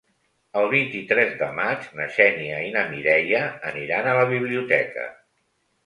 El 0.61 0.63
vint-i-tres 0.71 1.35
de 1.41 1.51
maig 1.59 1.85
na 2.01 2.09
Xènia 2.17 2.59
i 2.71 2.73
na 2.79 2.87
Mireia 2.97 3.45
aniran 3.75 4.11
a 4.15 4.19
la 4.23 4.29
biblioteca. 4.37 5.11